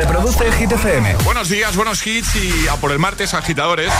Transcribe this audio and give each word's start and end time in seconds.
Reproduce 0.00 0.50
Hit 0.52 0.72
FM. 0.72 1.14
Buenos 1.24 1.50
días, 1.50 1.76
buenos 1.76 2.06
hits 2.06 2.34
y 2.36 2.66
a 2.68 2.76
por 2.76 2.90
el 2.90 2.98
martes, 2.98 3.34
agitadores. 3.34 3.92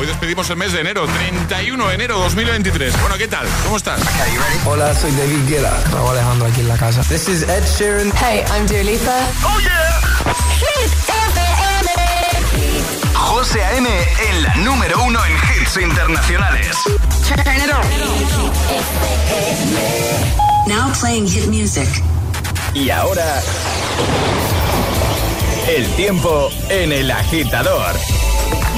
Hoy 0.00 0.06
despedimos 0.08 0.50
el 0.50 0.56
mes 0.56 0.72
de 0.72 0.80
enero, 0.80 1.06
31 1.06 1.86
de 1.86 1.94
enero 1.94 2.18
2023. 2.18 3.00
Bueno, 3.00 3.16
¿qué 3.16 3.28
tal? 3.28 3.46
¿Cómo 3.62 3.76
estás? 3.76 4.00
Hola, 4.66 4.92
soy 4.92 5.12
David 5.12 5.46
Guetta. 5.46 5.80
Raúl 5.92 6.10
Alejandro 6.10 6.48
aquí 6.48 6.62
en 6.62 6.68
la 6.68 6.76
casa. 6.76 7.02
This 7.02 7.28
is 7.28 7.42
Ed 7.44 7.62
Sheeran. 7.78 8.10
Hey, 8.16 8.42
I'm 8.50 8.66
Dua 8.66 8.82
Lipa. 8.82 9.14
¡Oh, 9.44 9.60
yeah! 9.60 10.00
Hit 10.58 10.90
FM. 11.06 11.88
José 13.14 13.62
A.M. 13.62 13.88
en 13.88 14.42
la 14.42 14.54
número 14.56 15.00
uno 15.04 15.20
en 15.24 15.32
hits 15.32 15.76
internacionales. 15.76 16.76
Turn 17.28 17.38
it 17.38 17.70
on. 17.72 17.86
Now 20.66 20.90
playing 20.98 21.28
hit 21.28 21.46
music. 21.46 21.86
Y 22.74 22.90
ahora... 22.90 23.40
El 25.68 25.86
tiempo 25.94 26.50
en 26.68 26.92
el 26.92 27.10
agitador. 27.10 27.94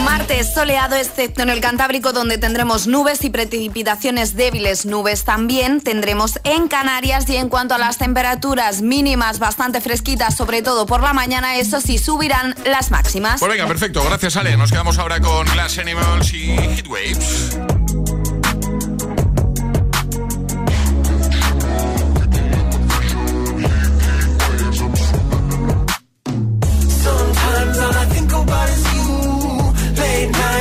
Martes 0.04 0.52
soleado 0.52 0.96
excepto 0.96 1.42
en 1.42 1.50
el 1.50 1.60
Cantábrico 1.60 2.12
donde 2.12 2.38
tendremos 2.38 2.86
nubes 2.86 3.24
y 3.24 3.30
precipitaciones 3.30 4.34
débiles. 4.34 4.84
Nubes 4.84 5.24
también 5.24 5.80
tendremos 5.80 6.40
en 6.44 6.68
Canarias 6.68 7.28
y 7.28 7.36
en 7.36 7.48
cuanto 7.48 7.74
a 7.74 7.78
las 7.78 7.98
temperaturas 7.98 8.82
mínimas 8.82 9.38
bastante 9.38 9.80
fresquitas, 9.80 10.36
sobre 10.36 10.62
todo 10.62 10.86
por 10.86 11.02
la 11.02 11.12
mañana, 11.12 11.56
eso 11.56 11.80
sí 11.80 11.98
subirán 11.98 12.54
las 12.64 12.90
máximas. 12.90 13.40
Pues 13.40 13.52
venga, 13.52 13.66
perfecto. 13.66 14.02
Gracias, 14.04 14.36
Ale. 14.36 14.56
Nos 14.56 14.70
quedamos 14.70 14.98
ahora 14.98 15.20
con 15.20 15.46
Glass 15.46 15.78
Animals 15.78 16.32
y 16.34 16.56
Heatwaves. 16.56 17.81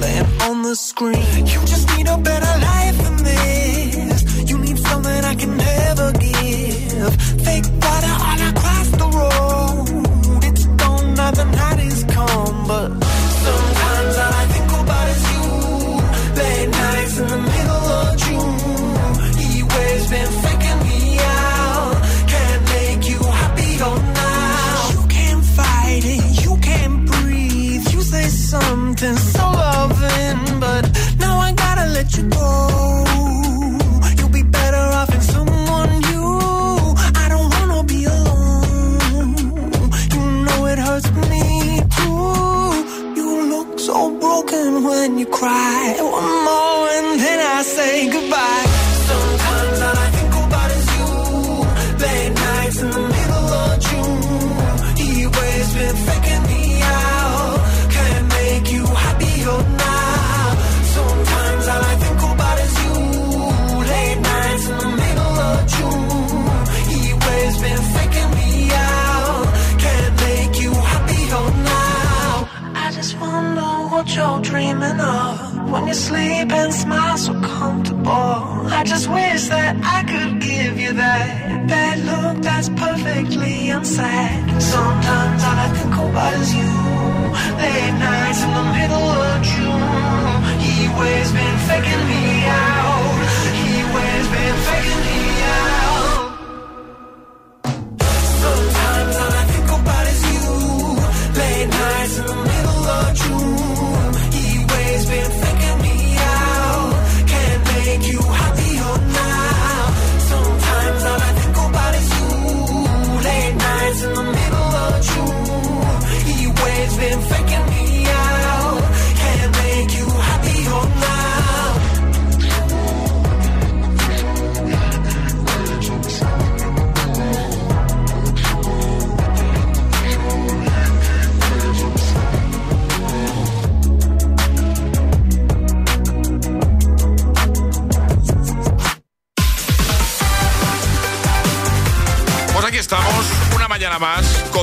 laying 0.00 0.26
on 0.42 0.62
the 0.62 0.74
screen. 0.74 1.46
You 1.46 1.60
just 1.66 1.88
need 1.96 2.08
a 2.08 2.16
better 2.16 2.54
life 2.60 2.96
than 2.98 3.16
this. 3.18 3.29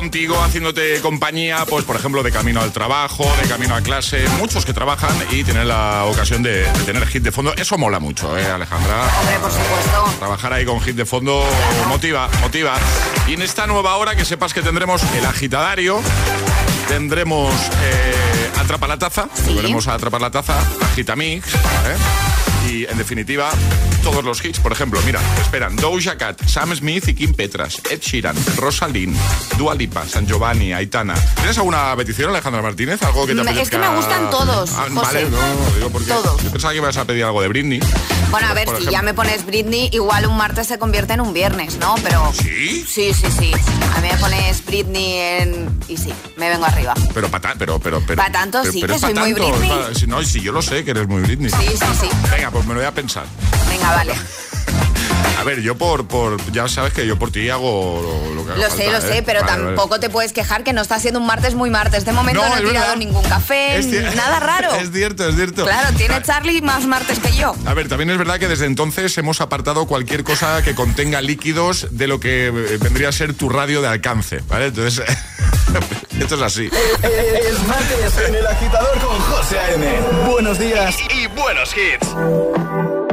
Contigo, 0.08 0.42
haciéndote 0.42 1.02
compañía, 1.02 1.66
pues 1.66 1.84
por 1.84 1.98
ejemplo, 1.98 2.24
de 2.24 2.32
camino 2.32 2.62
al 2.62 2.72
trabajo, 2.72 3.30
de 3.42 3.50
camino 3.50 3.76
a 3.76 3.82
clase, 3.82 4.26
muchos 4.40 4.66
que 4.66 4.72
trabajan 4.72 5.14
y 5.32 5.44
tienen 5.44 5.68
la 5.68 6.06
ocasión 6.06 6.42
de, 6.42 6.64
de 6.64 6.84
tener 6.86 7.06
hit 7.08 7.24
de 7.24 7.34
fondo. 7.34 7.54
Eso 7.58 7.78
mola 7.78 8.00
mucho, 8.00 8.38
¿eh, 8.38 8.46
Alejandra? 8.46 9.04
Hombre, 9.20 9.38
por 9.42 9.52
supuesto. 9.52 10.06
Trabajar 10.18 10.54
ahí 10.54 10.64
con 10.64 10.80
hit 10.80 10.96
de 10.96 11.06
fondo 11.06 11.44
motiva, 11.90 12.30
motiva. 12.40 12.78
Y 13.28 13.34
en 13.34 13.42
esta 13.42 13.68
nueva 13.68 13.98
hora 13.98 14.16
que 14.16 14.24
sepas 14.24 14.54
que 14.54 14.62
tendremos 14.62 15.04
el 15.14 15.26
agitadario, 15.26 16.00
tendremos 16.88 17.54
eh, 17.84 18.52
Atrapa 18.62 18.88
la 18.88 18.98
Taza, 18.98 19.28
volveremos 19.46 19.90
a 19.90 19.96
Atrapar 19.96 20.22
la 20.22 20.32
Taza, 20.32 20.58
Agitamix, 20.90 21.54
¿eh? 21.54 22.47
Y 22.68 22.86
en 22.86 22.98
definitiva 22.98 23.50
todos 24.04 24.24
los 24.24 24.44
hits. 24.44 24.60
Por 24.60 24.72
ejemplo, 24.72 25.00
mira, 25.06 25.20
esperan 25.42 25.76
Doja 25.76 26.18
Cat, 26.18 26.42
Sam 26.48 26.76
Smith 26.76 27.08
y 27.08 27.14
Kim 27.16 27.34
Petras, 27.34 27.82
Ed 27.90 28.00
Sheeran, 28.02 28.36
Rosalind, 28.58 29.16
Dua 29.58 29.76
Lipa, 29.76 30.06
San 30.08 30.28
Giovanni, 30.28 30.74
Aitana. 30.74 31.14
¿Tienes 31.36 31.58
alguna 31.58 31.96
petición, 31.96 32.30
Alejandra 32.30 32.62
Martínez? 32.62 33.02
¿Algo 33.04 33.26
que 33.26 33.34
te 33.36 33.42
Mm, 33.42 33.48
es 33.48 33.52
apetezca? 33.54 33.82
que 33.82 33.90
me 33.90 33.96
gustan 33.96 34.30
todos, 34.30 34.72
Ah, 34.74 34.84
José. 34.94 34.94
vale, 34.96 35.30
no, 35.30 35.38
digo 35.76 35.90
porque 35.92 36.08
Todos. 36.08 36.44
yo 36.44 36.52
pensaba 36.52 36.74
que 36.74 36.78
ibas 36.78 36.98
a 36.98 37.06
pedir 37.06 37.24
algo 37.24 37.42
de 37.42 37.48
Britney. 37.48 37.80
Bueno, 38.32 38.48
a 38.48 38.54
ver, 38.54 38.66
si 38.68 38.72
ejemplo. 38.74 38.92
ya 38.92 39.02
me 39.02 39.14
pones 39.14 39.46
Britney, 39.46 39.90
igual 39.94 40.26
un 40.28 40.36
martes 40.38 40.68
se 40.68 40.78
convierte 40.78 41.14
en 41.14 41.22
un 41.22 41.34
viernes, 41.34 41.78
¿no? 41.78 41.96
Pero. 42.04 42.32
¿Sí? 42.34 42.86
Sí, 42.88 43.14
sí, 43.14 43.28
sí. 43.40 43.52
A 43.96 44.02
mí 44.02 44.10
me 44.12 44.18
pones 44.18 44.66
Britney 44.66 45.14
en. 45.18 45.80
Y 45.88 45.96
sí, 45.98 46.14
me 46.36 46.50
vengo 46.50 46.66
arriba. 46.66 46.94
Pero 47.14 47.30
para 47.30 47.56
pero, 47.56 47.80
pero, 47.80 48.02
pero. 48.06 48.22
Pa' 48.22 48.32
tanto, 48.32 48.60
pero- 48.62 48.74
sí, 48.74 48.82
pero 48.82 48.94
que 48.96 49.00
soy 49.00 49.14
muy 49.14 49.34
tanto, 49.34 49.50
Britney. 49.50 49.72
es 49.72 49.78
pa- 49.88 49.94
si 49.96 50.08
no, 50.08 50.24
si 50.24 50.42
yo 50.42 50.52
lo 50.52 50.62
sé 50.62 50.84
que 50.84 50.92
eres 50.92 51.08
muy 51.08 51.22
Britney. 51.22 51.50
Sí, 51.50 51.68
sí, 51.80 51.86
sí. 52.02 52.10
Venga, 52.30 52.52
pues 52.58 52.68
me 52.68 52.74
lo 52.74 52.80
voy 52.80 52.88
a 52.88 52.92
pensar. 52.92 53.26
Venga, 53.70 53.92
vale. 53.92 54.14
A 55.40 55.44
ver, 55.44 55.62
yo 55.62 55.78
por, 55.78 56.08
por. 56.08 56.38
Ya 56.52 56.68
sabes 56.68 56.94
que 56.94 57.06
yo 57.06 57.18
por 57.18 57.32
ti 57.32 57.50
hago 57.50 58.32
lo, 58.36 58.44
que 58.46 58.52
haga 58.54 58.62
Lo 58.62 58.70
sé, 58.76 58.84
falta, 58.86 58.92
lo 58.92 59.02
sé, 59.02 59.18
¿eh? 59.20 59.24
pero 59.24 59.42
Vale, 59.42 59.52
vale. 59.52 59.66
tampoco 59.76 60.00
te 60.00 60.10
puedes 60.10 60.34
quejar 60.34 60.64
que 60.64 60.74
no 60.74 60.82
está 60.82 61.00
siendo 61.00 61.20
un 61.20 61.26
martes 61.28 61.54
muy 61.56 61.70
martes. 61.70 62.06
De 62.06 62.12
momento 62.12 62.42
No, 62.42 62.50
no, 62.50 62.56
he 62.58 62.62
tirado 62.62 62.88
verdad. 62.88 62.96
ningún 62.98 63.24
café, 63.24 63.80
nada 64.16 64.40
raro. 64.40 64.70
Es 64.82 64.92
cierto, 64.92 65.28
es 65.30 65.36
cierto. 65.36 65.64
Claro, 65.64 65.96
tiene 65.96 66.22
Charlie 66.24 66.62
más 66.62 66.86
martes 66.86 67.20
que 67.20 67.32
yo. 67.36 67.56
A 67.66 67.74
ver, 67.74 67.88
también 67.88 68.10
es 68.10 68.18
verdad 68.18 68.40
que 68.40 68.48
desde 68.48 68.66
entonces 68.66 69.18
hemos 69.18 69.40
apartado 69.42 69.86
cualquier 69.86 70.24
cosa 70.24 70.62
que 70.64 70.76
contenga 70.76 71.22
líquidos 71.22 71.88
de 71.92 72.08
lo 72.08 72.20
que 72.20 72.48
eh, 72.48 72.52
vendría 72.82 73.10
a 73.10 73.12
ser 73.12 73.34
tu 73.34 73.48
radio 73.50 73.82
de 73.82 73.88
alcance, 73.90 74.42
¿vale? 74.48 74.68
Entonces, 74.68 75.06
esto 76.20 76.36
es 76.36 76.42
así. 76.42 76.70
Es 77.04 77.68
martes 77.68 78.28
en 78.28 78.36
el 78.36 78.48
agitador 78.48 78.98
con 79.00 79.20
José 79.20 79.60
A.M. 79.60 79.88
Buenos 80.30 80.58
días 80.60 80.96
y, 81.14 81.20
y 81.24 81.28
buenos 81.28 81.70
hits. 81.78 83.07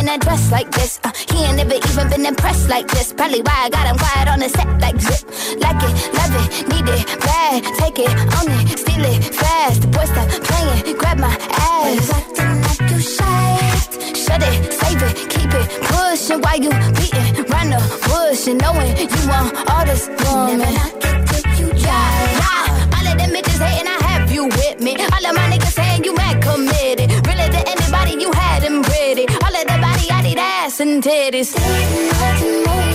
In 0.00 0.08
a 0.08 0.18
dress 0.18 0.50
like 0.50 0.70
this. 0.72 0.98
Uh, 1.04 1.12
he 1.30 1.44
ain't 1.44 1.56
never 1.56 1.74
even 1.74 2.08
been 2.08 2.26
impressed 2.26 2.68
like 2.68 2.88
this. 2.88 3.12
Probably 3.12 3.42
why 3.42 3.56
I 3.66 3.70
got 3.70 3.86
him 3.86 3.98
quiet 3.98 4.28
on 4.28 4.38
the 4.40 4.48
set 4.48 4.68
like 4.80 4.98
zip. 4.98 5.22
Like 5.60 5.80
it, 5.88 5.94
love 6.18 6.34
it, 6.42 6.48
need 6.70 6.88
it, 6.88 7.04
bad. 7.20 7.62
Take 7.78 7.98
it, 7.98 8.12
own 8.36 8.48
it, 8.56 8.78
steal 8.78 9.04
it, 9.04 9.34
fast. 9.34 9.82
The 9.82 9.88
boy 9.88 10.06
stop 10.06 10.28
playing, 10.48 10.96
grab 10.96 11.18
my 11.18 11.34
ass. 11.68 12.10
acting 12.18 12.56
like 12.66 12.90
you 12.90 13.00
shy. 13.00 13.56
Shut 14.24 14.42
it, 14.42 14.72
save 14.80 15.02
it, 15.08 15.14
keep 15.28 15.52
it 15.52 15.68
pushing 15.90 16.40
while 16.40 16.60
you 16.64 16.70
beating 16.96 17.44
round 17.52 17.72
the 17.74 17.80
bush 18.08 18.46
and 18.48 18.60
knowing 18.60 18.96
you 18.96 19.22
want 19.28 19.52
all 19.70 19.84
this 19.84 20.08
woman. 20.08 20.58
Never 20.58 20.88
it 20.96 21.28
till 21.28 21.44
you. 21.60 21.68
Yeah, 21.76 22.96
all 22.96 23.06
of 23.10 23.16
them 23.18 23.30
bitches 23.36 23.60
hating, 23.60 23.88
I 23.88 23.98
have 24.08 24.32
you 24.32 24.44
with 24.46 24.80
me. 24.80 24.96
All 24.96 25.24
of 25.28 25.34
my 25.36 25.46
niggas 25.52 25.74
saying 25.78 26.04
you 26.04 26.14
mad 26.14 26.42
committed. 26.42 27.10
Really 27.26 27.48
to 27.54 27.60
anybody, 27.74 28.12
you 28.22 28.32
had 28.32 28.49
and 30.80 31.02
titties. 31.02 32.89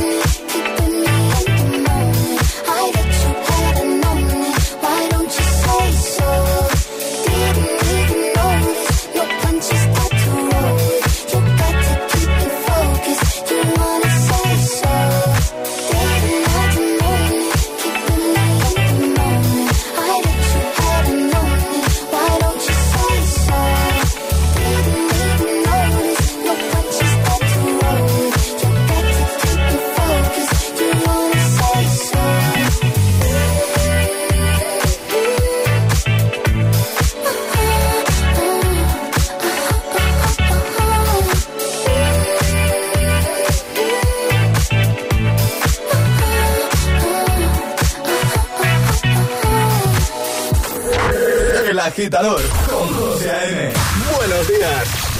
Agitador 52.05 52.41
con 52.69 52.87
José 52.93 53.31
A.M. 53.31 53.73
Buenos 54.15 54.47
días. 54.47 55.15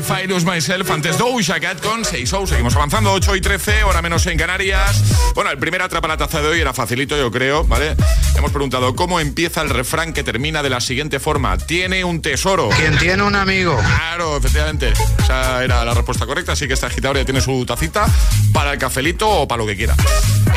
Y 0.00 0.22
I 0.22 0.26
Lose 0.26 0.46
Myself. 0.46 0.90
Antes 0.90 1.18
Doja 1.18 1.60
Cat 1.60 1.80
con 1.80 2.04
6 2.04 2.34
Seguimos 2.46 2.74
avanzando, 2.74 3.12
8 3.12 3.36
y 3.36 3.40
13, 3.42 3.84
hora 3.84 4.00
menos 4.00 4.26
en 4.26 4.38
Canarias. 4.38 5.02
Bueno, 5.34 5.50
el 5.50 5.58
primer 5.58 5.82
atrapa 5.82 6.08
la 6.08 6.16
taza 6.16 6.40
de 6.40 6.48
hoy 6.48 6.60
era 6.60 6.72
facilito, 6.72 7.16
yo 7.18 7.30
creo, 7.30 7.64
¿vale? 7.64 7.96
Hemos 8.34 8.50
preguntado 8.50 8.96
cómo 8.96 9.20
empieza 9.20 9.60
el 9.60 9.68
refrán 9.68 10.14
que 10.14 10.22
termina 10.22 10.62
de 10.62 10.70
la 10.70 10.80
siguiente 10.80 11.20
forma. 11.20 11.58
Tiene 11.58 12.02
un 12.04 12.22
tesoro. 12.22 12.70
Quien 12.70 12.96
tiene 12.98 13.22
un 13.22 13.36
amigo. 13.36 13.76
Claro, 13.76 14.38
efectivamente. 14.38 14.92
Esa 15.22 15.62
era 15.62 15.84
la 15.84 15.92
respuesta 15.92 16.24
correcta, 16.24 16.52
así 16.52 16.66
que 16.66 16.74
esta 16.74 16.86
agitadora 16.86 17.20
ya 17.20 17.26
tiene 17.26 17.42
su 17.42 17.66
tacita 17.66 18.06
para 18.54 18.72
el 18.72 18.78
cafelito 18.78 19.28
o 19.28 19.48
para 19.48 19.60
lo 19.60 19.66
que 19.66 19.76
quiera. 19.76 19.94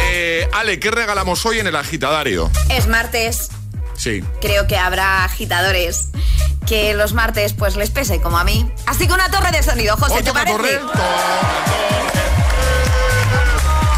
Eh, 0.09 0.47
Ale, 0.53 0.79
¿qué 0.79 0.89
regalamos 0.89 1.45
hoy 1.45 1.59
en 1.59 1.67
el 1.67 1.75
agitadario? 1.75 2.49
Es 2.69 2.87
martes. 2.87 3.49
Sí. 3.97 4.23
Creo 4.41 4.67
que 4.67 4.77
habrá 4.77 5.25
agitadores 5.25 6.12
que 6.73 6.93
los 6.95 7.13
martes 7.13 7.53
pues 7.53 7.75
les 7.75 7.91
pese 7.91 8.19
como 8.19 8.39
a 8.39 8.43
mí. 8.43 8.67
Así 8.87 9.05
que 9.07 9.13
una 9.13 9.29
torre 9.29 9.51
de 9.51 9.61
sonido, 9.61 9.95
José, 9.95 10.23
¿te 10.23 10.33
parece? 10.33 10.57
torre. 10.57 10.79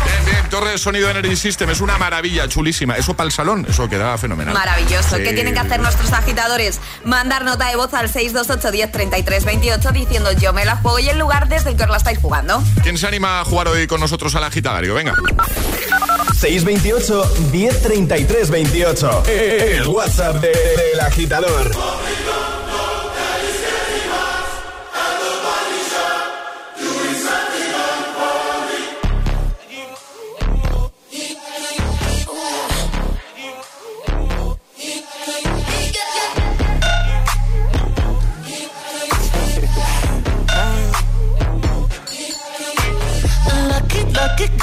Bien, 0.04 0.26
bien, 0.26 0.50
torre 0.50 0.72
de 0.72 0.78
sonido 0.78 1.10
Energy 1.10 1.38
System 1.38 1.70
es 1.70 1.80
una 1.80 1.98
maravilla, 1.98 2.50
chulísima. 2.50 2.98
Eso 2.98 3.14
para 3.14 3.28
el 3.28 3.32
salón, 3.32 3.66
eso 3.70 3.88
queda 3.88 4.18
fenomenal. 4.18 4.54
Maravilloso. 4.54 5.16
Sí. 5.16 5.24
¿Qué 5.24 5.32
tienen 5.32 5.54
que 5.54 5.62
hacer 5.62 5.80
nuestros 5.80 6.12
agitadores? 6.12 6.82
Mandar 7.06 7.46
nota 7.46 7.70
de 7.70 7.78
voz 7.78 7.94
al 7.94 8.10
628 8.10 8.72
10 8.72 8.92
33 8.92 9.46
28 9.46 9.92
diciendo 9.94 10.32
yo 10.34 10.52
me 10.52 10.66
la 10.66 10.76
juego 10.76 11.00
y 11.00 11.08
el 11.08 11.18
lugar 11.18 11.48
desde 11.48 11.70
el 11.70 11.78
que 11.78 11.84
os 11.84 11.90
la 11.90 11.96
estáis 11.98 12.20
jugando. 12.20 12.62
¿Quién 12.84 12.98
se 12.98 13.08
anima 13.08 13.40
a 13.40 13.46
jugar 13.46 13.70
hoy 13.70 13.88
con 13.88 14.02
nosotros 14.02 14.36
al 14.36 14.44
agitadario? 14.44 14.94
Venga. 14.94 15.14
628 16.38 17.36
1033 17.54 18.50
28. 18.50 19.24
El 19.28 19.88
WhatsApp 19.88 20.36
de- 20.42 20.50
del 20.50 21.00
agitador. 21.00 21.72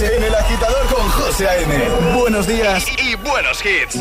en 0.00 0.22
el 0.22 0.34
agitador 0.34 0.86
con 0.86 1.08
José 1.08 1.48
A.M. 1.48 2.16
Buenos 2.16 2.46
días 2.46 2.86
y, 2.98 3.10
y 3.10 3.14
buenos 3.16 3.64
hits. 3.64 3.96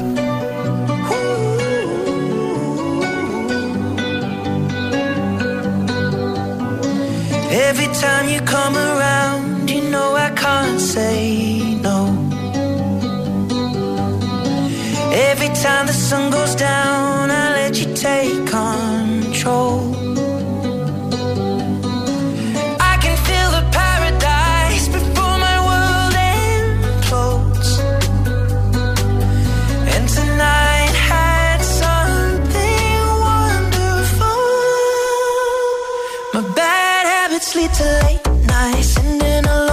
Every 7.49 7.87
time 7.99 8.29
you 8.29 8.41
come 8.41 8.77
around, 8.77 9.69
you 9.69 9.89
know 9.89 10.15
I 10.15 10.29
can't 10.35 10.79
say 10.79 11.79
no. 11.81 12.13
Every 15.31 15.49
time 15.63 15.87
the 15.87 15.93
sun 15.93 16.29
goes 16.29 16.55
down, 16.55 17.31
I 17.31 17.53
let 17.53 17.79
you 17.79 17.93
take 17.95 18.45
control. 18.45 18.86
it's 37.37 37.53
lead 37.55 37.71
to 37.71 37.83
late 38.03 38.47
nights, 38.47 38.97
and 38.97 39.21
then 39.21 39.66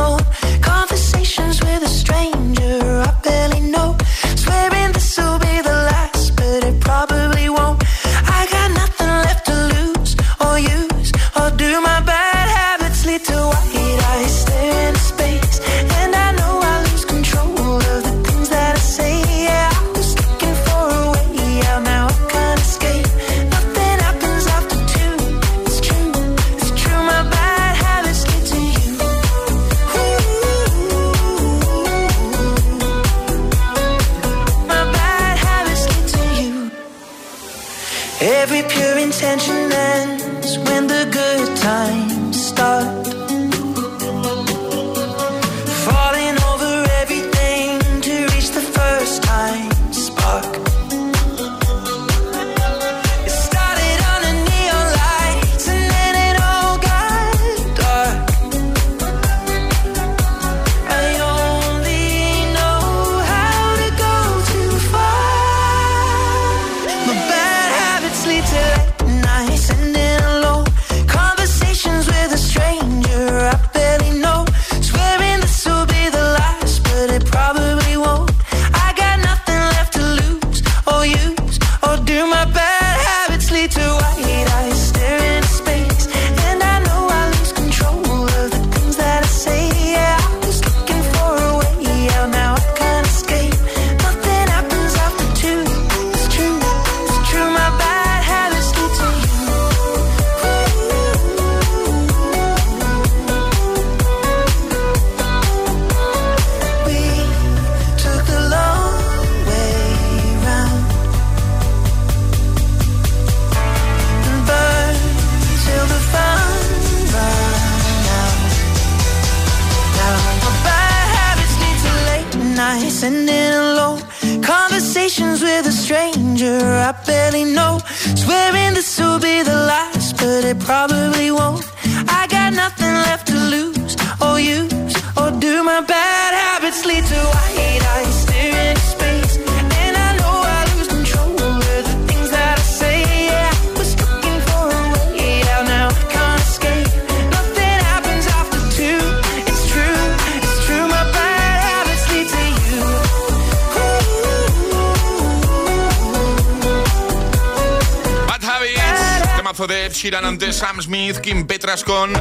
Sheeran 160.04 160.26
antes 160.26 160.56
Sam 160.56 160.82
Smith, 160.82 161.16
Kim 161.20 161.46
Petras 161.46 161.82
con 161.82 162.12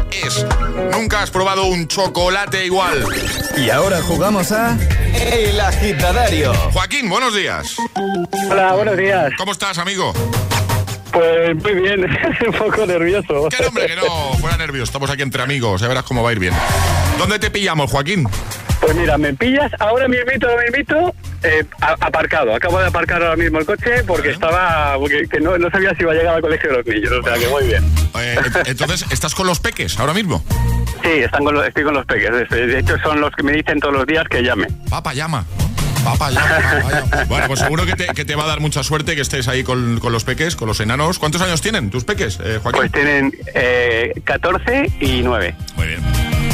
Nunca 0.92 1.22
has 1.22 1.32
probado 1.32 1.66
un 1.66 1.88
chocolate 1.88 2.66
igual. 2.66 3.04
Y 3.58 3.70
ahora 3.70 4.02
jugamos 4.02 4.52
a 4.52 4.78
El 5.14 5.60
Agitadario. 5.60 6.54
Joaquín, 6.72 7.10
buenos 7.10 7.36
días. 7.36 7.76
Hola, 8.50 8.74
buenos 8.74 8.98
días. 8.98 9.32
¿Cómo 9.38 9.52
estás, 9.52 9.78
amigo? 9.78 10.14
Pues 11.12 11.56
muy 11.56 11.74
bien, 11.74 12.06
un 12.48 12.54
poco 12.54 12.86
nervioso. 12.86 13.50
Que 13.50 13.66
hombre, 13.66 13.88
que 13.88 13.96
no, 13.96 14.34
fuera 14.40 14.58
nervioso. 14.58 14.86
Estamos 14.86 15.10
aquí 15.10 15.22
entre 15.22 15.42
amigos, 15.42 15.82
ya 15.82 15.88
verás 15.88 16.04
cómo 16.04 16.22
va 16.24 16.30
a 16.30 16.34
ir 16.34 16.40
bien. 16.40 16.54
¿Dónde 17.18 17.40
te 17.40 17.50
pillamos, 17.50 17.90
Joaquín? 17.92 18.28
Pues 18.82 18.96
mira, 18.96 19.18
me 19.18 19.34
pillas 19.34 19.72
ahora 19.80 20.08
mismito, 20.08 20.48
ahora 20.50 20.63
mismito, 20.63 21.13
eh, 21.44 21.65
a- 21.82 21.96
aparcado. 22.00 22.56
Acabo 22.56 22.80
de 22.80 22.88
aparcar 22.88 23.22
ahora 23.22 23.36
mismo 23.36 23.60
el 23.60 23.65
coche 23.65 24.04
porque 24.08 24.30
estaba, 24.32 24.96
porque 24.98 25.28
que 25.28 25.39
no, 25.42 25.58
no 25.58 25.70
sabía 25.70 25.94
si 25.96 26.04
iba 26.04 26.13
a 26.13 26.15
llegar 26.15 26.36
al 26.36 26.42
colegio 26.42 26.70
de 26.72 26.78
los 26.78 26.86
niños, 26.86 27.12
o 27.12 27.24
sea 27.24 27.34
que 27.38 27.48
muy 27.50 27.63
bien. 27.68 27.84
Eh, 28.20 28.38
ent- 28.39 28.63
entonces, 28.68 29.06
¿estás 29.12 29.36
con 29.36 29.48
los 29.48 29.60
peques 29.60 30.00
ahora 30.00 30.13
mismo? 30.13 30.44
Sí, 31.04 31.10
están 31.10 31.44
con 31.44 31.56
los- 31.56 31.68
estoy 31.68 31.84
con 31.84 31.94
los 31.94 32.06
peques. 32.06 32.50
De 32.50 32.80
hecho, 32.80 32.98
son 33.04 33.20
los 33.20 33.32
que 33.36 33.44
me 33.44 33.52
dicen 33.52 33.80
todos 33.80 33.94
los 33.96 34.06
días 34.08 34.24
que 34.30 34.42
llame. 34.44 34.68
Papa, 34.89 35.13
llama. 35.13 35.46
Papa, 36.04 36.32
llama, 36.32 36.60
llama. 36.89 37.26
Bueno, 37.28 37.48
pues 37.48 37.60
seguro 37.60 37.86
que 37.86 37.94
te, 37.94 38.08
que 38.08 38.24
te 38.24 38.36
va 38.36 38.46
a 38.46 38.48
dar 38.48 38.62
mucha 38.62 38.82
suerte 38.84 39.15
que 39.15 39.22
estés 39.22 39.50
ahí 39.50 39.63
con, 39.65 40.00
con 40.00 40.13
los 40.13 40.24
peques, 40.24 40.56
con 40.56 40.70
los 40.70 40.80
enanos. 40.80 41.20
¿Cuántos 41.20 41.42
años 41.42 41.60
tienen 41.62 41.89
tus 41.89 42.06
peques, 42.06 42.39
eh, 42.42 42.60
Joaquín? 42.63 42.80
Pues 42.80 42.92
tienen 42.94 43.34
eh, 43.54 44.13
14 44.24 44.89
y 45.02 45.22
9. 45.22 45.54
Muy 45.76 45.88
bien. 45.88 46.00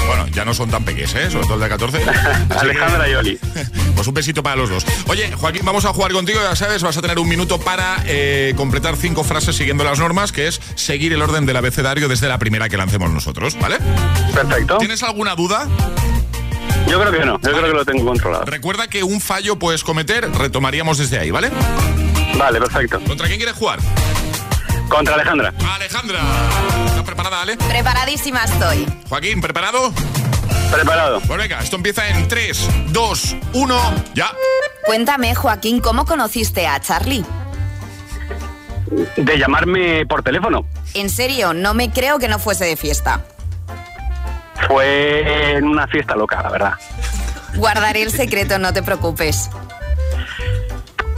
Bueno, 0.07 0.27
ya 0.27 0.45
no 0.45 0.53
son 0.53 0.69
tan 0.69 0.83
peques, 0.83 1.13
¿eh? 1.15 1.29
Sobre 1.31 1.45
todo 1.45 1.55
el 1.55 1.61
de 1.61 1.69
14. 1.69 1.97
Así 2.09 2.47
que- 2.47 2.53
Alejandra 2.59 3.09
y 3.09 3.13
Oli. 3.15 3.39
Pues 3.95 4.07
un 4.09 4.13
besito 4.13 4.43
para 4.43 4.57
los 4.57 4.69
dos. 4.69 4.85
Oye, 5.07 5.31
Joaquín, 5.31 5.61
vamos 5.63 5.85
a 5.85 5.93
jugar 5.93 6.11
contigo, 6.11 6.39
ya 6.43 6.53
sabes, 6.57 6.83
vas 6.83 6.97
a 6.97 7.01
tener 7.01 7.17
un 7.17 7.29
minuto 7.29 7.59
para 7.61 8.03
eh, 8.05 8.53
completar 8.57 8.97
cinco 8.97 9.23
frases 9.23 9.55
siguiendo 9.55 9.85
las 9.85 9.99
normas, 9.99 10.33
que 10.33 10.47
es 10.49 10.59
seguir 10.75 11.13
el 11.13 11.21
orden 11.21 11.45
del 11.45 11.55
abecedario 11.55 12.09
desde 12.09 12.27
la 12.27 12.37
primera 12.37 12.67
que 12.67 12.75
lancemos 12.75 13.09
nosotros, 13.09 13.57
¿vale? 13.57 13.77
Perfecto. 14.33 14.79
¿Tienes 14.79 15.01
alguna 15.01 15.33
duda? 15.35 15.65
Yo 16.89 16.99
creo 16.99 17.11
que 17.13 17.25
no, 17.25 17.39
yo 17.41 17.51
creo 17.51 17.61
que 17.63 17.69
lo 17.73 17.85
tengo 17.85 18.05
controlado. 18.05 18.43
Recuerda 18.45 18.87
que 18.89 19.01
un 19.03 19.21
fallo 19.21 19.57
puedes 19.57 19.85
cometer, 19.85 20.29
retomaríamos 20.29 20.97
desde 20.97 21.17
ahí, 21.17 21.31
¿vale? 21.31 21.49
Vale, 22.37 22.59
perfecto. 22.59 22.99
¿Contra 23.07 23.27
quién 23.27 23.39
quieres 23.39 23.55
jugar? 23.55 23.79
Contra 24.89 25.15
Alejandra. 25.15 25.53
Alejandra. 25.73 26.19
¿Estás 27.05 27.17
preparada, 27.17 27.43
Ale? 27.43 27.57
Preparadísima 27.57 28.43
estoy. 28.45 28.87
Joaquín, 29.07 29.39
¿preparado? 29.39 29.93
Preparado. 30.71 31.21
Pues 31.21 31.37
venga, 31.37 31.59
esto 31.59 31.75
empieza 31.75 32.09
en 32.09 32.27
3, 32.27 32.67
2, 32.87 33.35
1, 33.53 33.79
ya. 34.15 34.31
Cuéntame, 34.87 35.35
Joaquín, 35.35 35.81
¿cómo 35.81 36.05
conociste 36.05 36.65
a 36.65 36.79
Charlie? 36.79 37.23
De 39.17 39.37
llamarme 39.37 40.07
por 40.07 40.23
teléfono. 40.23 40.65
En 40.95 41.11
serio, 41.11 41.53
no 41.53 41.75
me 41.75 41.91
creo 41.91 42.17
que 42.17 42.27
no 42.27 42.39
fuese 42.39 42.65
de 42.65 42.75
fiesta. 42.75 43.23
Fue 44.67 45.57
en 45.57 45.67
una 45.67 45.85
fiesta 45.85 46.15
loca, 46.15 46.41
la 46.41 46.49
verdad. 46.49 46.73
Guardaré 47.53 48.01
el 48.01 48.09
secreto, 48.09 48.57
no 48.57 48.73
te 48.73 48.81
preocupes. 48.81 49.51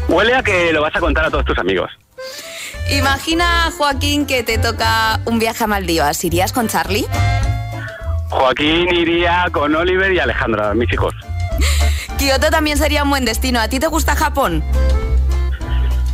Huele 0.09 0.35
a 0.35 0.43
que 0.43 0.73
lo 0.73 0.81
vas 0.81 0.93
a 0.97 0.99
contar 0.99 1.23
a 1.23 1.31
todos 1.31 1.45
tus 1.45 1.57
amigos. 1.57 1.89
Imagina, 2.89 3.71
Joaquín, 3.77 4.25
que 4.25 4.43
te 4.43 4.57
toca 4.57 5.19
un 5.25 5.39
viaje 5.39 5.63
a 5.63 5.67
Maldivas. 5.67 6.23
¿Irías 6.23 6.51
con 6.53 6.67
Charlie? 6.67 7.05
Joaquín 8.29 8.87
iría 8.93 9.45
con 9.51 9.75
Oliver 9.75 10.11
y 10.13 10.19
Alejandra, 10.19 10.73
mis 10.73 10.91
hijos. 10.93 11.13
Kioto 12.17 12.49
también 12.49 12.77
sería 12.77 13.03
un 13.03 13.09
buen 13.09 13.25
destino. 13.25 13.59
¿A 13.59 13.67
ti 13.67 13.79
te 13.79 13.87
gusta 13.87 14.15
Japón? 14.15 14.63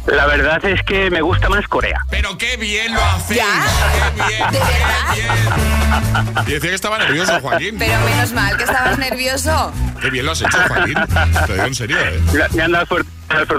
La 0.05 0.25
verdad 0.25 0.63
es 0.65 0.81
que 0.83 1.09
me 1.09 1.21
gusta 1.21 1.47
más 1.47 1.65
Corea. 1.67 1.99
Pero 2.09 2.37
qué 2.37 2.57
bien 2.57 2.93
lo 2.93 3.01
hacéis. 3.01 3.39
¿Ya? 3.39 3.45
Qué 4.27 4.35
bien, 4.35 4.51
¿De 4.51 4.59
verdad? 4.59 5.13
qué 5.13 5.21
bien. 5.21 6.47
Y 6.47 6.51
decía 6.51 6.69
que 6.69 6.75
estaba 6.75 6.97
nervioso, 6.97 7.39
Joaquín. 7.39 7.75
Pero 7.79 7.99
menos 8.01 8.33
mal 8.33 8.57
que 8.57 8.63
estabas 8.63 8.97
nervioso. 8.97 9.71
Qué 10.01 10.09
bien 10.09 10.25
lo 10.25 10.33
has 10.33 10.41
hecho, 10.41 10.57
Joaquín. 10.67 10.95
Te 11.47 11.53
digo 11.53 11.65
en 11.65 11.75
serio, 11.75 11.97
¿eh? 11.99 12.19
Me, 12.33 12.49
me 12.57 12.63
han 12.63 12.71
dado 12.73 12.85
suerte, 12.85 13.09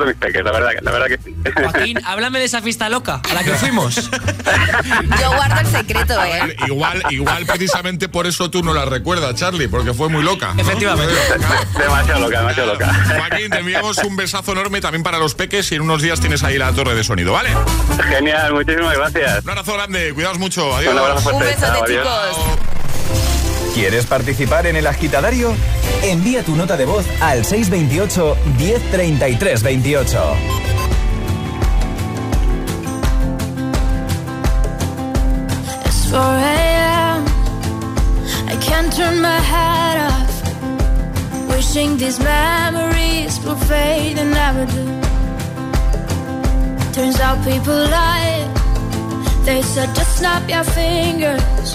mis 0.06 0.14
peques, 0.16 0.44
la 0.44 0.52
verdad, 0.52 0.70
que- 0.70 0.80
la 0.82 0.90
verdad 0.90 1.06
que 1.06 1.18
sí. 1.22 1.34
Joaquín, 1.54 2.00
háblame 2.04 2.38
de 2.38 2.44
esa 2.46 2.62
fiesta 2.62 2.88
loca 2.88 3.20
a 3.28 3.34
la 3.34 3.42
que 3.44 3.52
fuimos. 3.52 3.94
Yo 5.20 5.32
guardo 5.34 5.60
el 5.60 5.66
secreto, 5.66 6.22
¿eh? 6.24 6.56
igual, 6.66 7.02
igual 7.10 7.46
precisamente 7.46 8.08
por 8.08 8.26
eso 8.26 8.50
tú 8.50 8.62
no 8.62 8.72
la 8.74 8.84
recuerdas, 8.84 9.34
Charlie, 9.34 9.68
porque 9.68 9.92
fue 9.94 10.08
muy 10.08 10.22
loca. 10.22 10.54
¿no? 10.54 10.62
Efectivamente. 10.62 11.14
demasiado 11.78 12.20
loca, 12.20 12.38
demasiado 12.40 12.72
loca. 12.72 12.94
Joaquín, 13.16 13.50
te 13.50 13.58
enviamos 13.58 13.98
un 13.98 14.16
besazo 14.16 14.52
enorme 14.52 14.80
también 14.80 15.02
para 15.02 15.18
los 15.18 15.34
peques 15.34 15.70
y 15.72 15.76
en 15.76 15.82
unos 15.82 16.02
días 16.02 16.20
tienes 16.20 16.42
ahí 16.44 16.58
la 16.58 16.72
torre 16.72 16.94
de 16.94 17.04
sonido, 17.04 17.32
¿vale? 17.32 17.50
Genial, 18.08 18.54
muchísimas 18.54 18.96
gracias. 18.96 19.44
Un 19.44 19.50
abrazo 19.50 19.74
grande, 19.74 20.12
cuidaos 20.14 20.38
mucho, 20.38 20.74
adiós. 20.76 20.92
Un 20.92 20.98
abrazo 20.98 21.30
Un 21.30 21.40
fuerte. 21.40 21.60
chao, 21.60 21.82
adiós. 21.84 22.02
chicos. 22.02 22.58
¿Quieres 23.74 24.06
participar 24.06 24.68
en 24.68 24.76
El 24.76 24.86
Agitadario? 24.86 25.52
Envía 26.04 26.44
tu 26.44 26.54
nota 26.54 26.76
de 26.76 26.84
voz 26.84 27.04
al 27.20 27.44
628 27.44 28.36
1033 28.56 29.62
28. 29.64 30.36
It's 35.86 36.08
4 36.08 36.20
a.m. 36.20 37.24
I 38.46 38.56
can't 38.60 38.92
turn 38.94 39.20
my 39.20 39.40
head 39.40 39.98
off. 40.06 40.32
Wishing 41.48 41.96
these 41.96 42.20
memories 42.20 43.40
will 43.44 43.56
fade 43.56 44.20
and 44.20 44.30
never 44.30 44.66
do. 44.66 44.84
Turns 46.92 47.18
out 47.18 47.44
people 47.44 47.74
lie. 47.74 48.48
They 49.44 49.62
said 49.62 49.92
just 49.96 50.18
snap 50.18 50.48
your 50.48 50.62
fingers. 50.62 51.74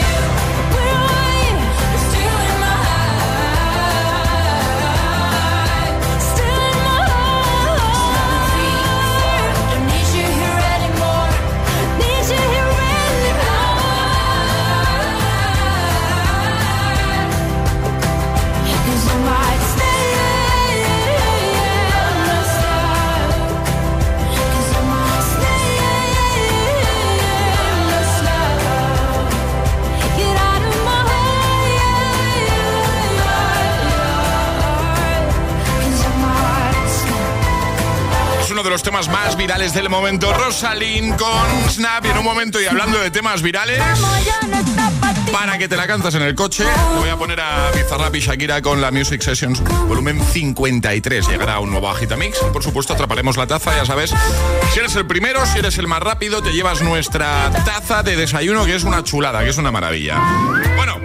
De 38.63 38.69
los 38.69 38.83
temas 38.83 39.07
más 39.07 39.35
virales 39.37 39.73
del 39.73 39.89
momento. 39.89 40.31
Rosalind 40.33 41.17
con 41.17 41.69
Snap. 41.69 42.05
Y 42.05 42.09
en 42.09 42.17
un 42.17 42.23
momento, 42.23 42.61
y 42.61 42.65
hablando 42.65 42.99
de 42.99 43.09
temas 43.09 43.41
virales, 43.41 43.81
para 45.31 45.57
que 45.57 45.67
te 45.67 45.75
la 45.75 45.87
cantas 45.87 46.13
en 46.15 46.21
el 46.21 46.35
coche, 46.35 46.65
voy 46.97 47.09
a 47.09 47.17
poner 47.17 47.39
a 47.39 47.71
Bizarrap 47.71 48.15
y 48.15 48.19
Shakira 48.19 48.61
con 48.61 48.81
la 48.81 48.91
Music 48.91 49.21
Sessions 49.21 49.63
volumen 49.87 50.21
53. 50.21 51.27
Llegará 51.27 51.59
un 51.59 51.71
nuevo 51.71 51.89
Agitamix. 51.89 52.37
Y 52.47 52.51
por 52.51 52.63
supuesto, 52.63 52.93
atraparemos 52.93 53.37
la 53.37 53.47
taza, 53.47 53.75
ya 53.75 53.85
sabes. 53.85 54.13
Si 54.73 54.79
eres 54.79 54.95
el 54.95 55.07
primero, 55.07 55.45
si 55.45 55.59
eres 55.59 55.77
el 55.77 55.87
más 55.87 56.01
rápido, 56.01 56.43
te 56.43 56.51
llevas 56.51 56.81
nuestra 56.81 57.49
taza 57.65 58.03
de 58.03 58.15
desayuno, 58.15 58.65
que 58.65 58.75
es 58.75 58.83
una 58.83 59.03
chulada, 59.03 59.43
que 59.43 59.49
es 59.49 59.57
una 59.57 59.71
maravilla. 59.71 60.19
Bueno, 60.75 60.99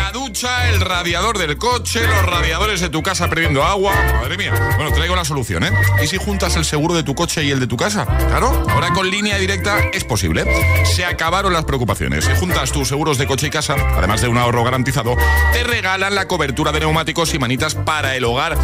la 0.00 0.12
ducha, 0.12 0.70
el 0.70 0.80
radiador 0.80 1.36
del 1.36 1.58
coche, 1.58 2.00
los 2.06 2.24
radiadores 2.24 2.80
de 2.80 2.88
tu 2.88 3.02
casa 3.02 3.28
perdiendo 3.28 3.62
agua. 3.62 3.92
Madre 4.22 4.38
mía. 4.38 4.54
Bueno, 4.76 4.90
traigo 4.92 5.14
la 5.14 5.26
solución, 5.26 5.62
¿eh? 5.62 5.70
¿Y 6.02 6.06
si 6.06 6.16
juntas 6.16 6.56
el 6.56 6.64
seguro 6.64 6.94
de 6.94 7.02
tu 7.02 7.14
coche 7.14 7.44
y 7.44 7.50
el 7.50 7.60
de 7.60 7.66
tu 7.66 7.76
casa? 7.76 8.06
Claro, 8.06 8.64
ahora 8.70 8.94
con 8.94 9.10
línea 9.10 9.36
directa 9.36 9.78
es 9.92 10.04
posible. 10.04 10.46
Se 10.86 11.04
acabaron 11.04 11.52
las 11.52 11.66
preocupaciones. 11.66 12.24
Si 12.24 12.34
juntas 12.34 12.72
tus 12.72 12.88
seguros 12.88 13.18
de 13.18 13.26
coche 13.26 13.48
y 13.48 13.50
casa, 13.50 13.76
además 13.94 14.22
de 14.22 14.28
un 14.28 14.38
ahorro 14.38 14.64
garantizado, 14.64 15.18
te 15.52 15.64
regalan 15.64 16.14
la 16.14 16.26
cobertura 16.26 16.72
de 16.72 16.80
neumáticos 16.80 17.34
y 17.34 17.38
manitas 17.38 17.74
para 17.74 18.16
el 18.16 18.24
hogar, 18.24 18.56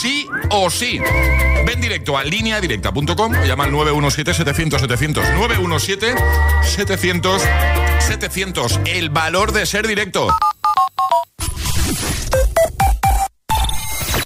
sí 0.00 0.28
o 0.50 0.68
sí. 0.68 1.00
Ven 1.64 1.80
directo 1.80 2.18
a 2.18 2.24
lineadirecta.com 2.24 3.32
o 3.32 3.44
llama 3.46 3.64
al 3.64 3.72
917-700-700. 3.72 5.22
917-700-700. 6.76 8.86
El 8.86 9.08
valor 9.08 9.52
de 9.52 9.64
ser 9.64 9.86
directo. 9.86 10.28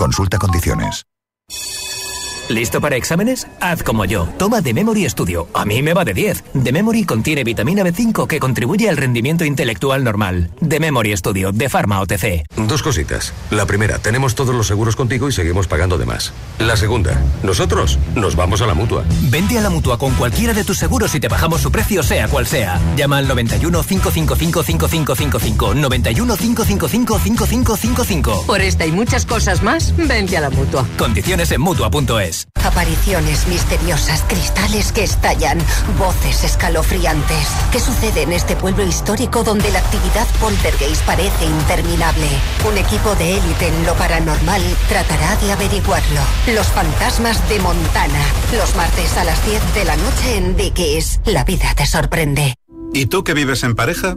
Consulta 0.00 0.38
condiciones. 0.38 1.04
¿Listo 2.50 2.80
para 2.80 2.96
exámenes? 2.96 3.46
Haz 3.60 3.84
como 3.84 4.04
yo. 4.04 4.26
Toma 4.36 4.60
The 4.60 4.74
Memory 4.74 5.08
Studio. 5.08 5.46
A 5.54 5.64
mí 5.64 5.82
me 5.82 5.94
va 5.94 6.04
de 6.04 6.14
10. 6.14 6.42
The 6.64 6.72
Memory 6.72 7.04
contiene 7.04 7.44
vitamina 7.44 7.84
B5 7.84 8.26
que 8.26 8.40
contribuye 8.40 8.88
al 8.88 8.96
rendimiento 8.96 9.44
intelectual 9.44 10.02
normal. 10.02 10.50
The 10.68 10.80
Memory 10.80 11.16
Studio 11.16 11.52
de 11.52 11.68
Pharma 11.68 12.00
OTC. 12.00 12.44
Dos 12.66 12.82
cositas. 12.82 13.32
La 13.52 13.66
primera, 13.66 14.00
tenemos 14.00 14.34
todos 14.34 14.52
los 14.52 14.66
seguros 14.66 14.96
contigo 14.96 15.28
y 15.28 15.32
seguimos 15.32 15.68
pagando 15.68 15.96
de 15.96 16.06
más. 16.06 16.32
La 16.58 16.76
segunda, 16.76 17.22
nosotros 17.44 18.00
nos 18.16 18.34
vamos 18.34 18.60
a 18.62 18.66
la 18.66 18.74
mutua. 18.74 19.04
Vente 19.30 19.56
a 19.56 19.60
la 19.60 19.70
mutua 19.70 19.96
con 19.96 20.12
cualquiera 20.14 20.52
de 20.52 20.64
tus 20.64 20.76
seguros 20.76 21.14
y 21.14 21.20
te 21.20 21.28
bajamos 21.28 21.60
su 21.60 21.70
precio, 21.70 22.02
sea 22.02 22.26
cual 22.26 22.48
sea. 22.48 22.80
Llama 22.96 23.18
al 23.18 23.28
91 23.28 23.80
555 23.84 24.64
5555. 24.64 25.74
91 25.76 26.36
555 26.36 27.18
5555. 27.20 28.44
Por 28.44 28.60
esta 28.60 28.86
y 28.86 28.90
muchas 28.90 29.24
cosas 29.24 29.62
más, 29.62 29.94
vente 29.96 30.36
a 30.36 30.40
la 30.40 30.50
mutua. 30.50 30.84
Condiciones 30.98 31.52
en 31.52 31.60
mutua.es. 31.60 32.39
Apariciones 32.64 33.46
misteriosas, 33.46 34.22
cristales 34.28 34.92
que 34.92 35.04
estallan, 35.04 35.58
voces 35.98 36.44
escalofriantes. 36.44 37.48
¿Qué 37.72 37.80
sucede 37.80 38.22
en 38.22 38.32
este 38.32 38.56
pueblo 38.56 38.84
histórico 38.84 39.42
donde 39.42 39.70
la 39.70 39.80
actividad 39.80 40.26
poltergeist 40.40 41.02
parece 41.04 41.44
interminable? 41.44 42.26
Un 42.68 42.78
equipo 42.78 43.14
de 43.16 43.38
élite 43.38 43.68
en 43.68 43.86
lo 43.86 43.94
paranormal 43.94 44.62
tratará 44.88 45.36
de 45.36 45.52
averiguarlo. 45.52 46.20
Los 46.54 46.66
fantasmas 46.68 47.48
de 47.48 47.58
Montana. 47.60 48.24
Los 48.56 48.74
martes 48.76 49.16
a 49.16 49.24
las 49.24 49.44
10 49.46 49.74
de 49.74 49.84
la 49.84 49.96
noche 49.96 50.36
en 50.36 50.56
Dickies. 50.56 51.20
La 51.24 51.44
vida 51.44 51.74
te 51.74 51.86
sorprende. 51.86 52.54
¿Y 52.92 53.06
tú 53.06 53.24
que 53.24 53.34
vives 53.34 53.62
en 53.62 53.74
pareja? 53.74 54.16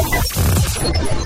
Okay. 0.83 1.20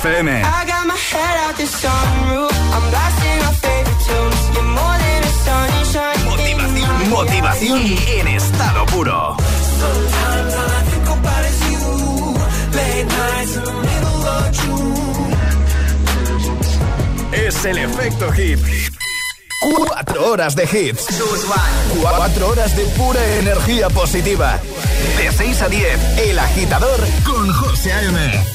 FM. 0.00 0.42
Motivación, 6.28 7.10
Motivación 7.10 7.80
en 8.06 8.28
estado 8.28 8.86
puro. 8.86 9.36
Es 17.32 17.64
el 17.64 17.78
efecto 17.78 18.30
hip. 18.36 18.60
Cuatro 19.60 20.26
horas 20.28 20.54
de 20.54 20.62
hits. 20.62 21.06
Cuatro 22.00 22.50
horas 22.50 22.76
de 22.76 22.84
pura 22.96 23.20
energía 23.38 23.90
positiva. 23.90 24.60
De 25.16 25.32
6 25.32 25.62
a 25.62 25.68
10, 25.68 26.18
El 26.18 26.38
Agitador 26.38 27.00
con 27.24 27.52
José 27.52 27.92
A.M. 27.92 28.47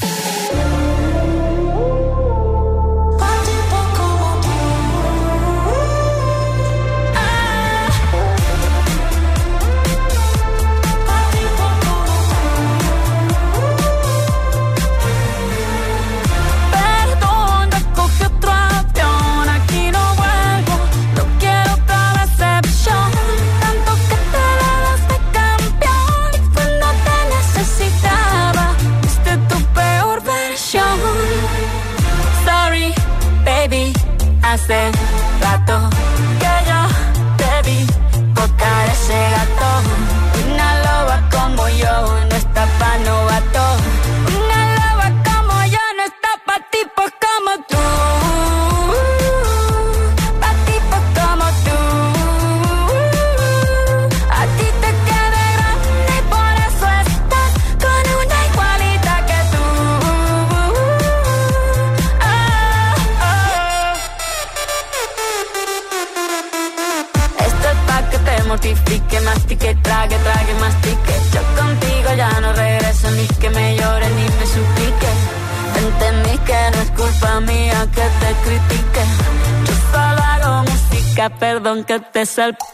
yourself. 82.36 82.73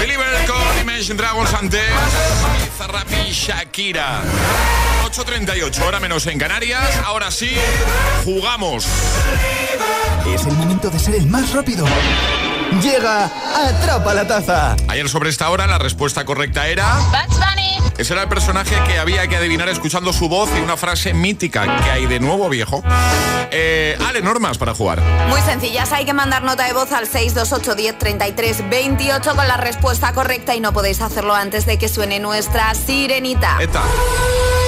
Believer 0.00 0.46
con 0.46 0.80
Imagine 0.80 1.14
Dragons 1.14 1.52
antes. 1.52 1.84
Bizarrap 2.64 3.06
y 3.28 3.32
Shakira. 3.32 4.22
8.38, 5.04 5.82
hora 5.86 6.00
menos 6.00 6.26
en 6.26 6.38
Canarias. 6.38 6.96
Ahora 7.04 7.30
sí, 7.30 7.50
jugamos. 8.24 8.86
Es 10.34 10.46
el 10.46 10.54
momento 10.54 10.88
de 10.88 10.98
ser 10.98 11.16
el 11.16 11.26
más 11.26 11.52
rápido. 11.52 11.84
Llega 12.82 13.30
Atrapa 13.54 14.14
la 14.14 14.26
Taza. 14.26 14.76
Ayer 14.88 15.08
sobre 15.08 15.28
esta 15.28 15.50
hora 15.50 15.66
la 15.66 15.78
respuesta 15.78 16.24
correcta 16.24 16.68
era... 16.68 16.94
Bugs 17.10 17.38
Bunny. 17.38 17.92
Ese 17.98 18.14
era 18.14 18.22
el 18.22 18.28
personaje 18.28 18.76
que 18.86 18.98
había 18.98 19.26
que 19.26 19.36
adivinar 19.36 19.68
escuchando 19.68 20.12
su 20.12 20.28
voz 20.28 20.48
y 20.56 20.60
una 20.60 20.76
frase 20.76 21.12
mítica 21.12 21.82
que 21.84 21.90
hay 21.90 22.06
de 22.06 22.20
nuevo 22.20 22.48
viejo. 22.48 22.82
Eh, 23.50 23.98
Ale, 24.08 24.22
normas 24.22 24.56
para 24.56 24.74
jugar. 24.74 25.02
Muy 25.28 25.40
sencillas, 25.42 25.92
hay 25.92 26.06
que 26.06 26.14
mandar 26.14 26.42
nota 26.42 26.64
de 26.64 26.72
voz 26.72 26.92
al 26.92 27.06
628 27.06 27.74
10 27.74 27.98
33 27.98 28.70
28 28.70 29.36
con 29.36 29.48
la 29.48 29.56
respuesta 29.56 30.12
correcta 30.14 30.54
y 30.54 30.60
no 30.60 30.72
podéis 30.72 31.02
hacerlo 31.02 31.34
antes 31.34 31.66
de 31.66 31.76
que 31.76 31.88
suene 31.88 32.20
nuestra 32.20 32.74
sirenita. 32.74 33.58
Eta. 33.60 33.82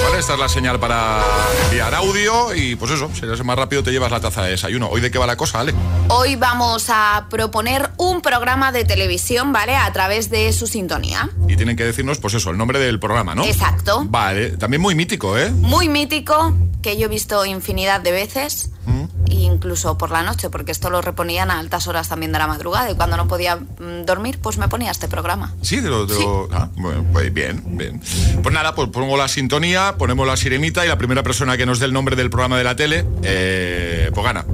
Vale, 0.03 0.19
esta 0.19 0.33
es 0.33 0.39
la 0.39 0.49
señal 0.49 0.79
para 0.79 1.23
enviar 1.65 1.95
audio 1.95 2.53
y 2.53 2.75
pues 2.75 2.91
eso, 2.91 3.09
si 3.13 3.25
eres 3.25 3.43
más 3.43 3.57
rápido 3.57 3.83
te 3.83 3.91
llevas 3.91 4.11
la 4.11 4.19
taza 4.19 4.43
de 4.43 4.51
desayuno. 4.51 4.89
¿Hoy 4.89 4.99
de 4.99 5.09
qué 5.09 5.17
va 5.17 5.25
la 5.25 5.37
cosa, 5.37 5.61
Ale? 5.61 5.73
Hoy 6.09 6.35
vamos 6.35 6.89
a 6.89 7.27
proponer 7.29 7.89
un 7.97 8.21
programa 8.21 8.71
de 8.71 8.83
televisión, 8.83 9.53
¿vale? 9.53 9.75
A 9.75 9.91
través 9.93 10.29
de 10.29 10.51
su 10.51 10.67
sintonía. 10.67 11.29
Y 11.47 11.55
tienen 11.55 11.77
que 11.77 11.85
decirnos, 11.85 12.19
pues 12.19 12.33
eso, 12.33 12.49
el 12.51 12.57
nombre 12.57 12.79
del 12.79 12.99
programa, 12.99 13.33
¿no? 13.33 13.45
Exacto. 13.45 14.03
Vale, 14.05 14.51
también 14.57 14.81
muy 14.81 14.93
mítico, 14.93 15.37
¿eh? 15.37 15.49
Muy 15.51 15.87
mítico, 15.87 16.53
que 16.81 16.97
yo 16.97 17.05
he 17.05 17.09
visto 17.09 17.45
infinidad 17.45 18.01
de 18.01 18.11
veces. 18.11 18.71
e 18.85 19.02
incluso 19.33 19.97
por 19.97 20.11
la 20.11 20.23
noche, 20.23 20.49
porque 20.49 20.71
esto 20.71 20.89
lo 20.89 21.01
reponían 21.01 21.51
a 21.51 21.59
altas 21.59 21.87
horas 21.87 22.09
también 22.09 22.31
de 22.31 22.39
la 22.39 22.47
madrugada 22.47 22.89
y 22.91 22.95
cuando 22.95 23.17
no 23.17 23.27
podía 23.27 23.55
mm, 23.57 24.05
dormir, 24.05 24.39
pues 24.41 24.57
me 24.57 24.67
ponía 24.67 24.91
este 24.91 25.07
programa. 25.07 25.53
Sí, 25.61 25.77
te 25.81 25.89
lo, 25.89 26.05
lo- 26.05 26.49
ah, 26.51 26.69
bueno, 26.75 27.05
pues 27.11 27.33
bien, 27.33 27.61
bien. 27.77 28.01
Pues 28.41 28.53
nada, 28.53 28.75
pues 28.75 28.89
pongo 28.89 29.17
la 29.17 29.27
sintonía, 29.27 29.95
ponemos 29.97 30.25
la 30.27 30.37
sirenita 30.37 30.85
y 30.85 30.87
la 30.87 30.97
primera 30.97 31.23
persona 31.23 31.57
que 31.57 31.65
nos 31.65 31.79
dé 31.79 31.85
el 31.85 31.93
nombre 31.93 32.15
del 32.15 32.29
programa 32.29 32.57
de 32.57 32.63
la 32.63 32.75
tele, 32.75 33.05
eh, 33.23 34.11
pues 34.13 34.23
gana. 34.25 34.45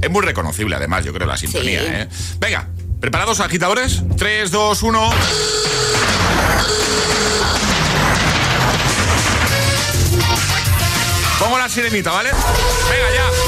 Es 0.00 0.10
muy 0.10 0.22
reconocible 0.24 0.76
además, 0.76 1.04
yo 1.04 1.12
creo, 1.12 1.26
la 1.26 1.36
sintonía, 1.36 1.80
Sí. 1.80 1.86
¿eh? 1.88 2.08
Venga, 2.38 2.68
¿preparados 3.00 3.40
agitadores? 3.40 4.02
3, 4.16 4.50
2, 4.50 4.82
1. 4.82 5.10
Pongo 11.38 11.58
la 11.58 11.68
sirenita, 11.68 12.10
¿vale? 12.10 12.30
Venga 12.30 13.14
ya. 13.14 13.47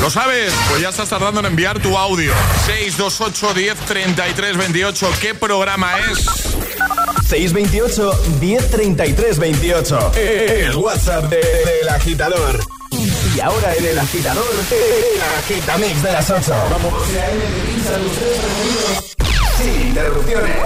¿Lo 0.00 0.10
sabes? 0.10 0.52
Pues 0.68 0.82
ya 0.82 0.88
estás 0.88 1.08
tardando 1.08 1.40
en 1.40 1.46
enviar 1.46 1.78
tu 1.80 1.96
audio. 1.96 2.32
628 2.66 3.54
10 3.54 3.78
33 3.86 4.56
28. 4.56 5.10
¿Qué 5.20 5.34
programa 5.34 5.92
es? 6.10 6.18
628 7.28 8.20
1033 8.40 9.38
28. 9.38 10.12
El 10.16 10.76
WhatsApp 10.76 11.24
de- 11.30 11.36
del 11.36 11.88
agitador. 11.88 12.58
Y 12.90 13.40
ahora 13.40 13.74
en 13.76 13.86
el 13.86 13.98
agitador, 13.98 14.44
el 14.70 15.22
agitamix 15.38 16.02
de 16.02 16.12
las 16.12 16.28
8. 16.30 16.52
Vamos. 16.70 16.92
Sin 19.58 19.86
interrupciones. 19.88 20.56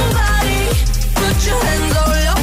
somebody. 0.00 0.60
Put 1.14 1.46
your 1.46 1.60
hands 1.64 1.96
on 1.96 2.10
your. 2.24 2.39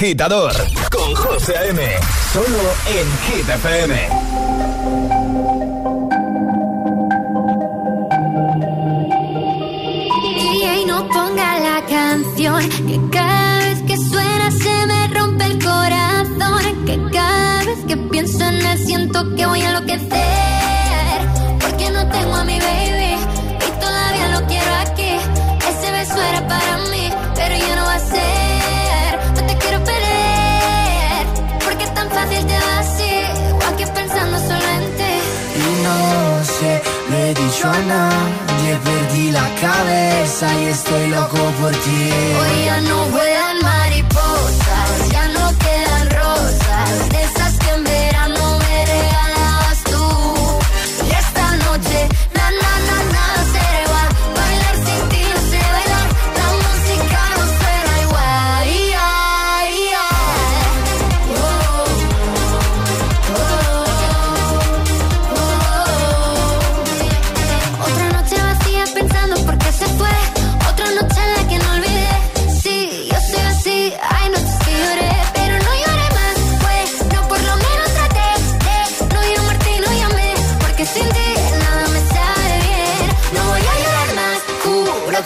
agitador 0.00 0.54
con 0.90 1.14
José 1.14 1.54
A.M. 1.58 1.82
Solo 2.32 2.46
en 2.86 3.06
Hit 3.26 3.46
FM. 3.46 4.08
Y 10.40 10.84
no 10.86 11.06
ponga 11.06 11.58
la 11.58 11.84
canción 11.86 12.66
que 12.70 12.98
cada 13.12 13.58
vez 13.58 13.82
que 13.82 13.96
suena 13.98 14.50
se 14.52 14.86
me 14.86 15.08
rompe 15.08 15.44
el 15.44 15.62
corazón. 15.62 16.86
Que 16.86 16.98
cada 17.12 17.64
vez 17.66 17.78
que 17.86 17.96
pienso 18.10 18.42
en 18.42 18.54
él 18.54 18.78
siento 18.78 19.34
que 19.36 19.44
voy 19.44 19.60
a 19.60 19.68
enloquecer 19.68 20.09
gana. 37.80 38.10
Ya 38.64 38.78
perdí 38.78 39.30
la 39.30 39.48
cabeza 39.60 40.46
y 40.60 40.64
estoy 40.66 41.08
loco 41.08 41.38
por 41.60 41.72
ti. 41.72 42.10
Hoy 42.38 42.64
ya 42.66 42.80
no 42.82 43.04
voy 43.06 43.29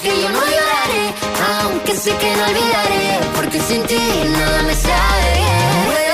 que 0.00 0.08
yo 0.22 0.28
no 0.28 0.40
lloraré, 0.40 1.14
aunque 1.62 1.96
sé 1.96 2.16
que 2.16 2.36
no 2.36 2.44
olvidaré, 2.44 3.20
porque 3.36 3.60
sin 3.60 3.82
ti 3.84 3.98
nada 4.32 4.62
me 4.62 4.74
sabe. 4.74 6.13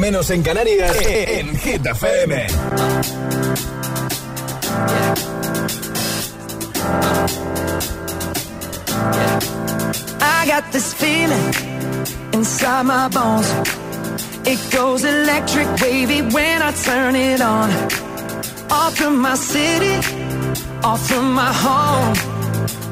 menos 0.00 0.30
en 0.30 0.42
Canarias, 0.42 0.96
e, 1.00 1.24
e, 1.24 1.40
en 1.40 1.54
I 10.20 10.46
got 10.46 10.72
this 10.72 10.92
feeling 10.92 11.54
inside 12.32 12.86
my 12.86 13.08
bones. 13.08 13.48
It 14.44 14.58
goes 14.72 15.04
electric 15.04 15.68
wavy 15.82 16.22
when 16.22 16.60
I 16.60 16.72
turn 16.72 17.14
it 17.14 17.40
on. 17.40 17.70
Off 18.70 18.96
from 18.96 19.20
my 19.20 19.36
city, 19.36 19.94
off 20.82 21.06
from 21.06 21.32
my 21.32 21.52
home. 21.52 22.14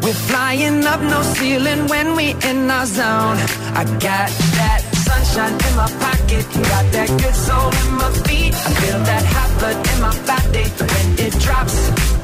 We're 0.01 0.15
flying 0.15 0.87
up 0.87 1.01
no 1.01 1.23
ceiling 1.23 1.89
when 1.89 2.15
we 2.15 2.37
in 2.49 2.71
our 2.71 2.87
zone. 2.87 3.39
I 3.75 3.85
got 3.99 4.31
that 4.59 4.81
sunshine 4.95 5.53
in 5.53 5.77
my 5.77 5.91
pocket. 5.99 6.16
pocket. 6.27 6.45
Got 6.53 6.93
that 6.93 7.09
good 7.09 7.35
soul 7.35 7.71
in 7.71 7.95
my 7.97 8.11
feet. 8.27 8.55
I 8.55 8.71
feel 8.81 8.99
that 8.99 9.25
hot 9.25 9.59
blood 9.59 9.77
in 9.93 10.01
my 10.01 10.15
body 10.27 10.65
when 10.81 11.27
it 11.27 11.41
drops. 11.41 12.16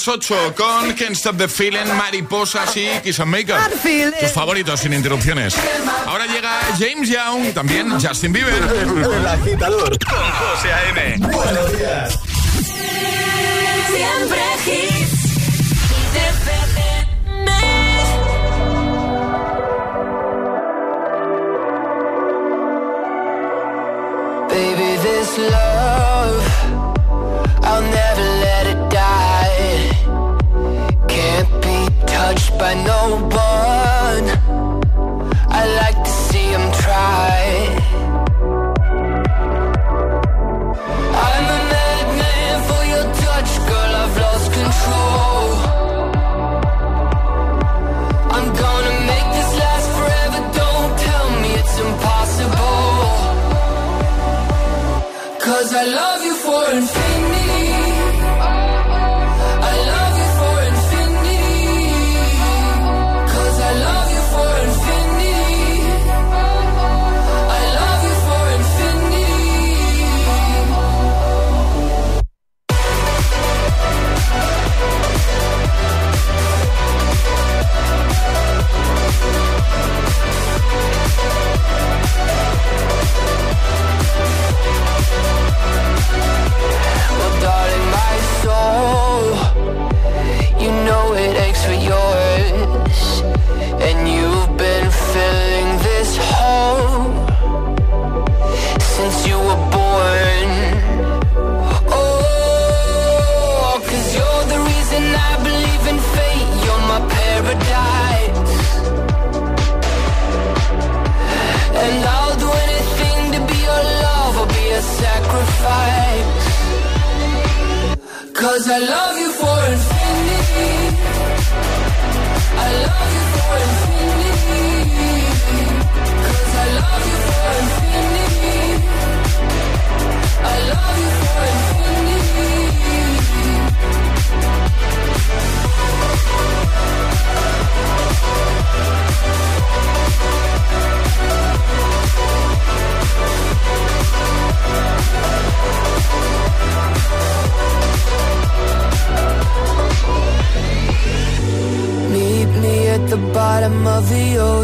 las 0.00 0.08
8 0.08 0.54
con 0.56 0.92
Can't 0.94 1.12
Stop 1.12 1.36
the 1.36 1.46
Feeling, 1.46 1.84
Mariposas 1.94 2.74
y 2.74 2.88
Kiss 3.02 3.20
and 3.20 3.30
Makeup. 3.30 3.58
Tus 4.18 4.32
favoritos 4.32 4.80
sin 4.80 4.94
interrupciones. 4.94 5.54
Ahora 6.06 6.26
llega 6.26 6.58
James 6.78 7.10
Young, 7.10 7.52
también 7.52 7.90
Justin 8.00 8.32
Bieber. 8.32 8.54
El 8.54 9.26
agitador 9.26 9.98
con 9.98 10.30
José 10.30 10.72
A.M. 10.72 11.18
Buenos 11.18 11.76
días. 11.76 12.18
Siempre 13.88 14.40
touched 32.30 32.56
by 32.60 32.74
nobody. 32.84 33.39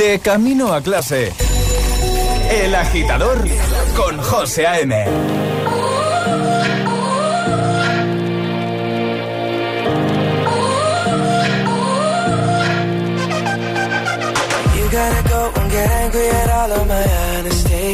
De 0.00 0.18
camino 0.18 0.72
a 0.72 0.80
clase. 0.80 1.30
El 2.50 2.74
agitador 2.74 3.46
con 3.94 4.16
José 4.16 4.66
A.M. 4.66 4.94
You 14.74 14.84
gotta 14.90 15.28
go 15.28 15.52
and 15.60 15.70
get 15.70 15.90
angry 15.90 16.28
at 16.28 16.48
all 16.48 16.72
of 16.72 16.88
my 16.88 17.06
honesty. 17.36 17.88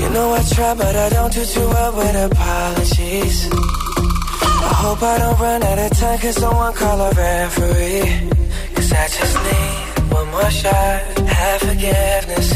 You 0.00 0.10
know 0.10 0.32
I 0.32 0.42
try, 0.54 0.74
but 0.74 0.94
I 0.94 1.08
don't 1.08 1.32
do 1.34 1.44
too 1.44 1.68
well 1.74 1.92
with 1.96 2.30
apologies. 2.30 3.48
I 3.50 4.72
hope 4.84 5.02
I 5.02 5.18
don't 5.18 5.40
run 5.40 5.62
out 5.64 5.78
of 5.90 5.98
time, 5.98 6.18
cause 6.20 6.36
someone 6.36 6.72
call 6.72 7.00
a 7.00 7.10
referee. 7.10 8.30
Cause 8.76 8.92
I 8.92 9.08
just 9.08 9.36
need 9.42 9.85
one 10.10 10.28
more 10.30 10.50
shot, 10.50 11.00
have 11.26 11.60
forgiveness. 11.60 12.48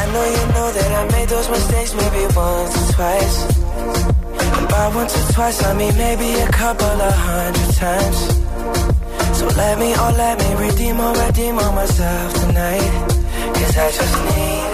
I 0.00 0.02
know 0.12 0.24
you 0.36 0.44
know 0.54 0.68
that 0.76 0.90
I 1.00 1.02
made 1.16 1.28
those 1.28 1.48
mistakes 1.48 1.94
maybe 1.94 2.22
once 2.34 2.74
or 2.80 2.92
twice. 2.94 3.36
By 4.70 4.92
once 4.94 5.14
or 5.16 5.32
twice, 5.32 5.64
I 5.64 5.74
mean 5.74 5.94
maybe 5.96 6.28
a 6.40 6.48
couple 6.48 6.96
of 7.08 7.14
hundred 7.14 7.70
times. 7.74 8.18
So 9.38 9.46
let 9.56 9.78
me, 9.78 9.94
oh 9.96 10.14
let 10.16 10.38
me 10.38 10.66
redeem 10.66 11.00
or 11.00 11.12
redeem 11.26 11.58
on 11.58 11.74
myself 11.74 12.34
tonight 12.34 13.14
Cause 13.54 13.76
I 13.76 13.90
just 13.90 14.36
need 14.36 14.73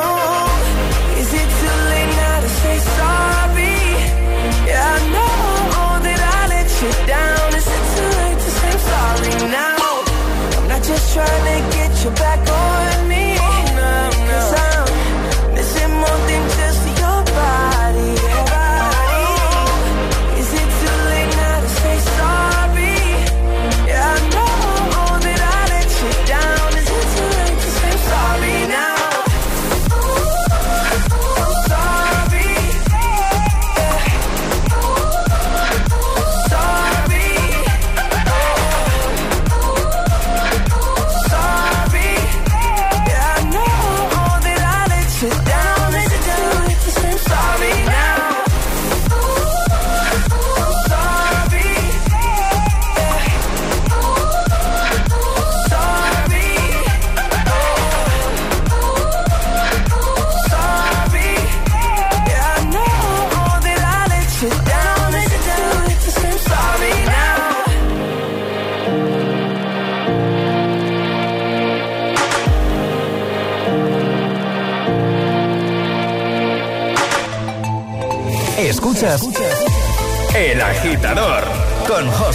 trying 11.13 11.27
to 11.27 11.75
get 11.75 12.03
you 12.05 12.11
back 12.11 12.39
on 12.39 13.09
me. 13.09 13.35
Oh, 13.37 14.11
Cause 14.29 14.53
I'm 14.53 14.70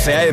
José 0.07 0.31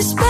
this. 0.00 0.29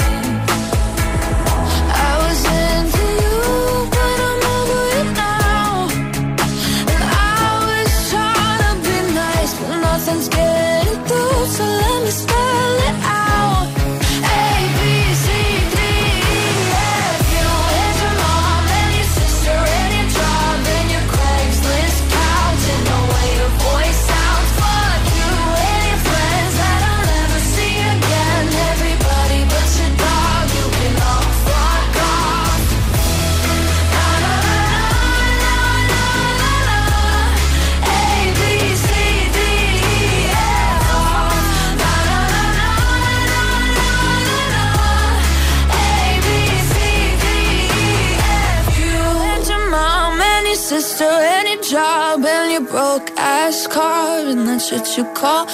that 54.59 54.97
you 54.97 55.05
call. 55.13 55.45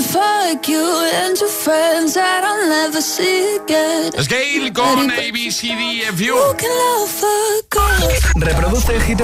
Fuck 0.00 0.68
you 0.68 0.84
friends 1.48 2.14
that 2.14 2.42
I'll 2.44 2.68
never 2.68 3.00
see 3.00 3.56
again. 3.56 4.12
Reproduce 8.34 8.88
Hit 9.06 9.20